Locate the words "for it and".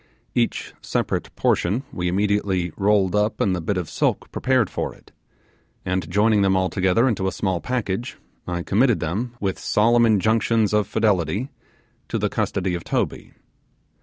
4.67-6.09